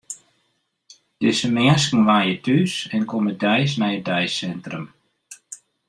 [1.21, 4.85] Dizze minsken wenje thús en komme deis nei it deisintrum.